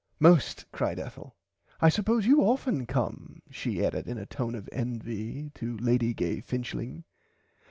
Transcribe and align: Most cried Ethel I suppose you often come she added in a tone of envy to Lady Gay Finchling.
Most 0.19 0.65
cried 0.71 0.97
Ethel 0.97 1.35
I 1.79 1.89
suppose 1.89 2.25
you 2.25 2.41
often 2.41 2.87
come 2.87 3.43
she 3.51 3.85
added 3.85 4.07
in 4.07 4.17
a 4.17 4.25
tone 4.25 4.55
of 4.55 4.67
envy 4.71 5.51
to 5.53 5.77
Lady 5.77 6.15
Gay 6.15 6.41
Finchling. 6.41 7.03